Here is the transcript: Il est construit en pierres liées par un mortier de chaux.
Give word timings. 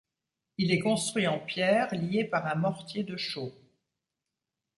Il 0.57 0.71
est 0.71 0.79
construit 0.79 1.27
en 1.27 1.37
pierres 1.37 1.93
liées 1.93 2.25
par 2.25 2.47
un 2.47 2.55
mortier 2.55 3.03
de 3.03 3.17
chaux. 3.17 3.53